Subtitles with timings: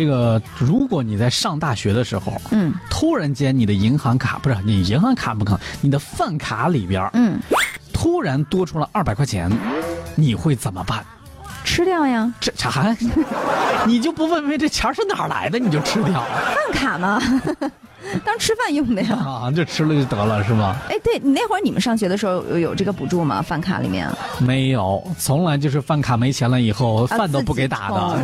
[0.00, 7.38] 这个，如果你在上大学的时候，嗯突然间你的银行卡不是你银行卡不可能，你的饭卡里边嗯，
[7.92, 9.52] 突然多出了二百块钱，
[10.14, 11.04] 你会怎么办？
[11.70, 12.96] 吃掉呀，这啥？
[13.86, 17.22] 你就不问问这钱是哪儿来的，你就吃掉饭卡吗，
[18.24, 19.14] 当吃饭用的呀。
[19.14, 19.50] 啊？
[19.54, 20.74] 就吃了就得了是吗？
[20.88, 23.40] 哎，对你那会儿你们上学的时候有有这个补助吗？
[23.40, 24.08] 饭卡里面？
[24.40, 27.94] 没有，从来就是饭卡没钱了以后，啊饭都不给打的。
[27.96, 28.18] 啊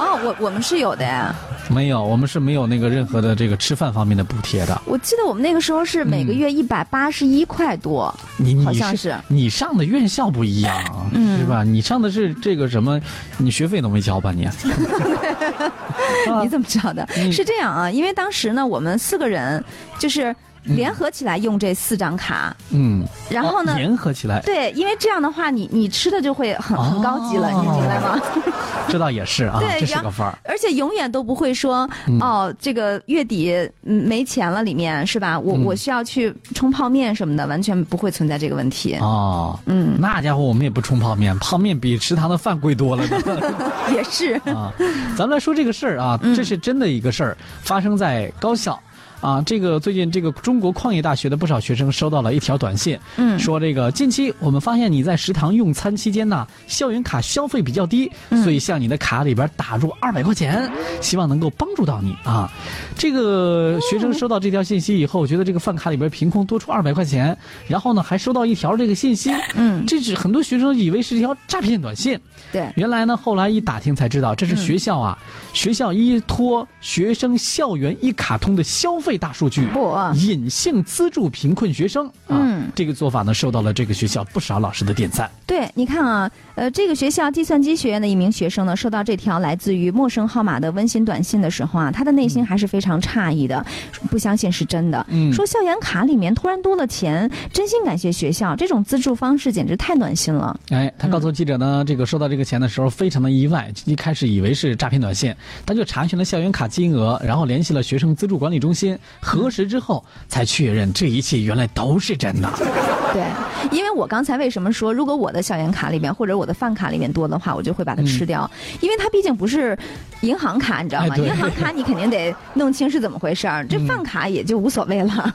[0.00, 1.34] 哦，我我们是有的呀。
[1.68, 4.80] 没有，我们是没有那个任何的这个吃饭方面的补贴的。
[4.86, 11.62] 我记得我们那个时候是每个月一百八十一块多，你你好像是你上的院校不一样，嗯是吧？
[11.64, 13.00] 你上的是这个什么？
[13.38, 14.48] 你学费都没交吧你？
[16.42, 17.06] 你怎么知道的？
[17.16, 19.62] 嗯是这样啊，因为当时呢，我们四个人
[19.98, 20.34] 就是
[20.66, 28.20] 联合起来用这四张卡，嗯，然后呢哦联合起来，对，因为这样的话，你你吃的就会很很高级了，哦你明白吗？
[28.88, 30.38] 这倒也是啊，对这是个范儿。
[30.44, 33.52] 而且永远都不会说、嗯哦，这个月底
[33.82, 35.38] 嗯没钱了，里面是吧？
[35.38, 38.96] 我、嗯我需要去冲泡面什么的，完全不会存在这个问题。
[39.00, 43.18] 哦，嗯，那家伙我们也不冲泡面，泡面比食堂的饭贵多了呢。
[43.92, 44.34] 也是。
[44.46, 44.72] 啊，
[45.16, 48.78] 咱们来说这个事儿啊，嗯这是真的一个事儿，发生在高校。
[49.26, 53.36] 啊，这个最近这个中国矿业大学的不少学生收到了一条短信，嗯。
[53.40, 58.40] 说这个近期我们发现你在食堂用餐期间呢，校园卡消费比较低，嗯。
[58.44, 62.48] 所以向你的卡里边打入二百块钱，希望能够帮助到你啊。
[62.96, 72.16] 这个学生收到这条信息以后，觉得这个饭卡里边凭空多出二百块钱，然后呢还收到一条这个信息，嗯，这是很多学生以为是一条诈骗短信，
[72.52, 75.18] 对，原来呢，后来一打听才知道，这是学校啊，
[75.52, 82.36] 学校依托学生校园一卡通的消费大数据，嚯隐性资助贫困学生啊。
[82.56, 85.30] 嗯这个做法呢，受到了这个学校不少老师的点赞。
[85.46, 93.64] 对，你看啊，呃，这个学校计算机学院的一名学生呢，收到这条来自于陌生号码的温馨短信的时候啊，他的内心还是非常诧异的，
[94.10, 95.06] 不相信是真的。
[95.10, 100.58] 嗯说校园卡里面突然多了钱，真心感谢学校，这种资助方式简直太暖心了。
[100.70, 112.45] 哎，他告诉记者呢，这个收到这个钱的时候非常的意外，一开始以为是诈骗短信，他就查询了校园卡金额，然后联系了学生资助管理中心，核实之后才确认这一切原来都是真的。
[113.12, 113.24] 对，
[113.70, 119.76] 因为我刚才为什么说，如果我的校园卡里面或者我的饭卡里面多的话，我就会把它吃掉，因为它毕竟不是
[120.20, 121.16] 银行卡，你知道吗？
[121.16, 125.34] 银行卡你肯定得弄清是怎么回事儿，这饭卡也就无所谓了，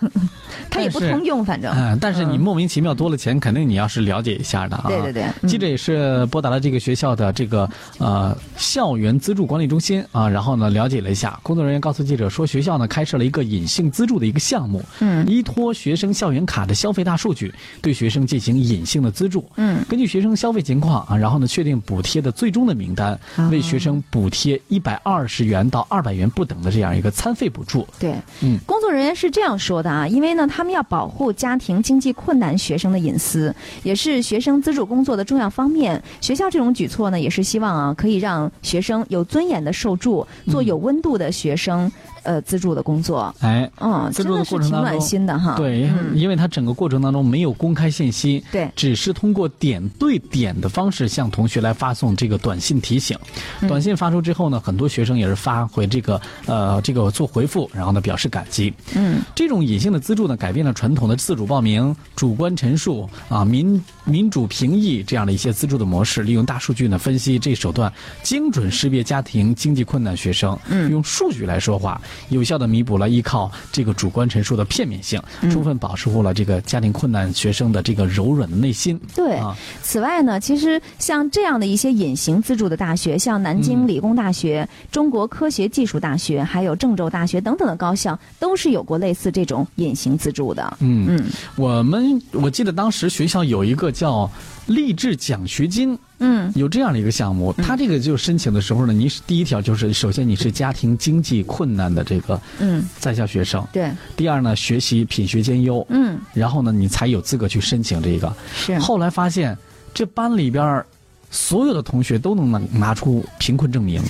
[0.69, 1.71] 它也不通用，反正。
[1.73, 4.85] 嗯，但是你嗯莫名其妙多了钱，肯定你要是了解一下的啊。
[4.87, 19.45] 对对对嗯记者也是拨打了这个学校的这个呃校园资助管理中心啊，然后呢了解了一下，工作人员告诉记者说，学校呢开设了一个隐性资助的一个项目，嗯依托学生校园卡的消费大数据，对学生进行隐性的资助。
[19.57, 27.87] 嗯根据学生消费情况啊，然后呢确定补贴的最终的名单，啊为学生补贴一百二十元到二百元不等的这样一个餐费补助。
[27.99, 33.53] 对，嗯工作人员是这样说的啊，因为呢，那他们要保护家庭经济困难学生的隐私，
[33.83, 36.01] 也是学生资助工作的重要方面。
[36.19, 41.91] 学校这种举措呢，也是希望啊，可以让学生有尊严的受助，做有温度的学生，
[42.23, 43.33] 呃，资助的工作。
[43.39, 45.55] 哎，嗯，资助的过程当中暖心的哈。
[45.55, 53.17] 对，嗯因为它整个过程当中没有公开信息，对只是通过点对点的方式向同学来发送这个短信提醒。
[53.61, 58.73] 嗯短信发出之后呢，很多学生也是发回这个呃这个做回复，然后呢表示感激。
[58.95, 67.91] 嗯，这种隐性的资助呢，改变了传统的自主报名、主观陈述啊、民民主评议这样的一些资助的模式，利用大数据呢分析这手段，
[68.23, 78.99] 精准识别家庭经济困难学生，嗯用数据来说话，有效的弥补了依靠这个主观陈述的片面性，嗯充分保护了这个家庭困难学生的这个柔软的内心。
[79.15, 79.33] 对。
[79.35, 90.77] 啊，此外呢，其实像这样的一些隐形资助的大学，像南京嗯理工大学、中国科学技术大学，还有郑州大学等等的高校，都是有过类似这种隐形资助的。
[90.79, 94.29] 嗯，嗯我们我记得当时学校有一个叫
[94.67, 95.97] 励志奖学金。
[96.21, 96.51] 嗯。
[96.55, 106.17] 有这样的一个项目，他这个就申请的时候呢，你是第一条就是，首先你是家庭经济困难的这个嗯，在校学生，对，第二呢，学习品学兼优，嗯。
[106.33, 108.33] 然后呢，你才有资格去申请这个。
[108.55, 109.57] 是，后来发现，
[109.93, 110.83] 这班里边
[111.29, 114.01] 所有的同学都能拿拿出贫困证明，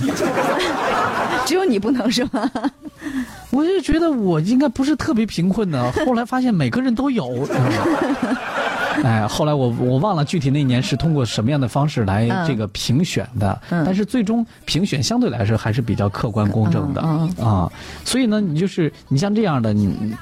[1.46, 2.50] 只有你不能是吗？
[3.52, 7.46] 我就觉得我应该不是特别贫困的，后来发现每个人都有。
[7.54, 8.36] 嗯
[9.04, 17.72] 哎，后来我我忘了具体那年是通过什么样的方式来嗯这个评选的，嗯但是最终评选相对来说还是比较客观公正的、嗯啊。
[18.04, 20.14] 所以呢，你就是你像这样的你。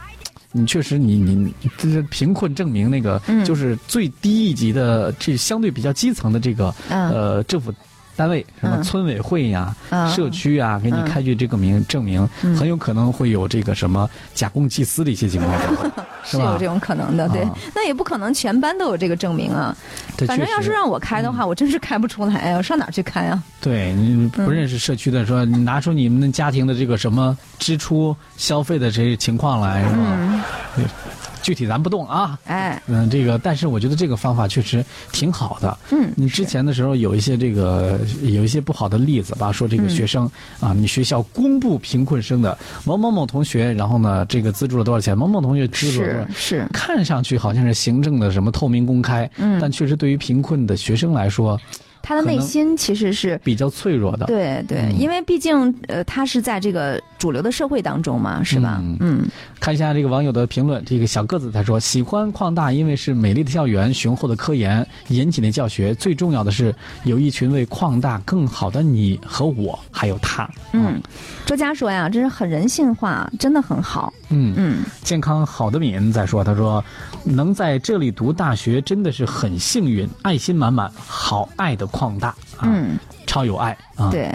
[0.53, 7.73] 你确实你，你你这是贫困证明那个，嗯就是最低一级的，这相对比较基层的这个，嗯呃，政府
[8.17, 8.83] 单位，什么嗯。
[8.83, 12.57] 村委会呀、啊社区啊，给你嗯开具这个名证明，嗯。
[12.57, 16.07] 很有可能会有这个什么假公济私的一些情况发生， 吧？
[16.25, 16.67] 是有这？
[16.67, 17.43] 种可能的，对。
[17.43, 19.77] 啊，那也不可能全班都有这个证明啊。
[20.17, 23.43] 对反正要是让我开的话，我真是开不出来，我上哪去开啊？
[23.61, 30.95] 对你不认识社区的说，你拿出你们的家庭的这个什么支出、消费的这些情况来，是吧？
[31.41, 32.39] 嗯，具体咱不动啊。
[32.45, 35.79] 哎，嗯，这个，但是我觉得这个方法确实挺好的。
[35.91, 46.35] 嗯，你之前的时候有一些这个有一些不好的例子吧，说这个嗯学生、啊，你学校公布贫困生的某某某同学，然后呢，这个资助了多少钱，某某同学资助了多少是。
[46.35, 51.59] 是，看上去好像是行政的什么透明公开，嗯但确实对于贫困的学生来说
[52.02, 54.26] 他的内心其实是比较脆弱的。
[54.26, 54.99] 对对，嗯。
[54.99, 58.79] 因为毕竟呃，他是在这个主流的社会当中嘛，是吧？
[58.81, 58.97] 嗯。
[59.00, 59.29] 嗯。
[59.58, 66.75] 看一下这个网友的评论，这个小个子他说喜欢矿大，因为是美丽的校园、雄厚的科研、严谨的教学，最重要的是
[67.05, 70.49] 有一群为矿大更好的你和我，还有他。
[70.73, 70.99] 嗯，
[71.44, 74.12] 周佳说呀，真是很人性化，真的很好。
[74.31, 74.79] 嗯，嗯。
[75.02, 76.82] 健康好的敏在说，他说
[77.25, 84.32] 能在这里读大学真的是很幸运，爱心满满，好爱的矿大啊，嗯，超有爱啊。，对，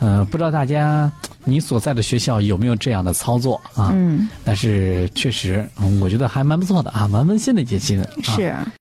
[0.00, 1.10] 呃，不知道大家
[1.44, 3.90] 你所在的学校有没有这样的操作啊？
[3.94, 8.06] 嗯但是确实，嗯我觉得还蛮不错的啊，蛮温馨的一节新闻。
[8.06, 8.54] 啊、是。